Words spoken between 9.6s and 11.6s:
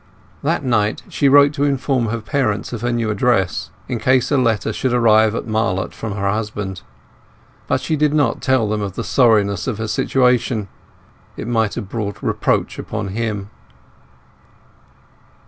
of her situation: it